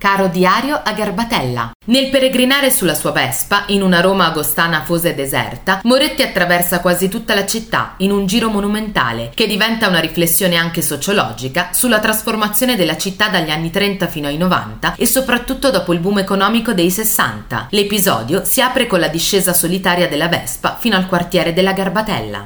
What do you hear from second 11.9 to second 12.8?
trasformazione